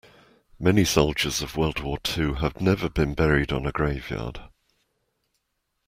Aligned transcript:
Many 0.59 0.83
soldiers 0.83 1.43
of 1.43 1.55
world 1.55 1.79
war 1.79 1.99
two 1.99 2.33
have 2.33 2.59
never 2.59 2.89
been 2.89 3.13
buried 3.13 3.51
on 3.51 3.67
a 3.67 3.71
grave 3.71 4.09
yard. 4.09 4.41